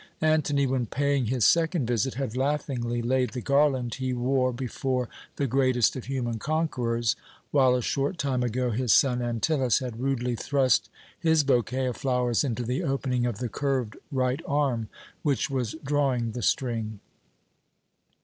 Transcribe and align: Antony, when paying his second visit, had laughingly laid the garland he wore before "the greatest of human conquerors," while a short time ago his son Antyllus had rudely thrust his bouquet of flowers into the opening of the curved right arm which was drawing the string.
Antony, 0.23 0.65
when 0.65 0.87
paying 0.87 1.27
his 1.27 1.45
second 1.45 1.85
visit, 1.85 2.15
had 2.15 2.35
laughingly 2.35 3.03
laid 3.03 3.33
the 3.33 3.39
garland 3.41 3.93
he 3.93 4.13
wore 4.13 4.51
before 4.51 5.07
"the 5.35 5.45
greatest 5.45 5.95
of 5.95 6.05
human 6.05 6.39
conquerors," 6.39 7.15
while 7.51 7.75
a 7.75 7.83
short 7.83 8.17
time 8.17 8.41
ago 8.41 8.71
his 8.71 8.91
son 8.91 9.21
Antyllus 9.21 9.77
had 9.77 9.99
rudely 9.99 10.35
thrust 10.35 10.89
his 11.19 11.43
bouquet 11.43 11.85
of 11.85 11.97
flowers 11.97 12.43
into 12.43 12.63
the 12.63 12.81
opening 12.81 13.27
of 13.27 13.37
the 13.37 13.47
curved 13.47 13.95
right 14.11 14.41
arm 14.47 14.89
which 15.21 15.51
was 15.51 15.75
drawing 15.83 16.31
the 16.31 16.41
string. 16.41 16.99